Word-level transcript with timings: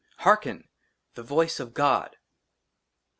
HEARKEN! 0.21 0.67
THE 1.13 1.21
VOICE 1.21 1.59
OF 1.59 1.75
GOD 1.75 2.17